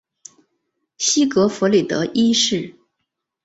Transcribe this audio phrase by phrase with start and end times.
[0.97, 2.73] 西格弗里德一世。